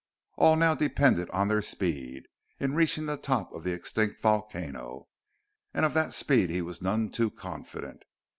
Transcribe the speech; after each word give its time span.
All 0.35 0.55
now 0.55 0.73
depended 0.73 1.29
on 1.29 1.47
their 1.47 1.61
speed 1.61 2.25
in 2.59 2.73
reaching 2.73 3.05
the 3.05 3.17
top 3.17 3.53
of 3.53 3.63
the 3.63 3.71
extinct 3.73 4.19
volcano, 4.19 5.09
and 5.75 5.85
of 5.85 5.93
that 5.93 6.11
speed 6.11 6.49
he 6.49 6.63
was 6.63 6.81
none 6.81 7.11
too 7.11 7.29
confident. 7.29 8.01